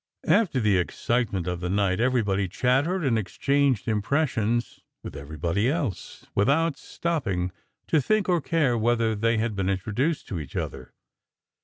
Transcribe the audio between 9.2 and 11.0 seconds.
had been introduced to each other.